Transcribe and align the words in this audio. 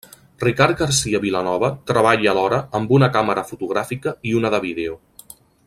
Ricard 0.43 0.77
Garcia 0.77 1.19
Vilanova 1.25 1.69
treballa 1.91 2.31
alhora 2.33 2.61
amb 2.79 2.95
una 2.99 3.11
càmera 3.19 3.45
fotogràfica 3.51 4.15
i 4.31 4.35
una 4.41 4.53
de 4.57 4.63
vídeo. 4.65 4.99